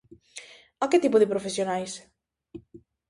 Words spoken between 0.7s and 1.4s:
A que tipo de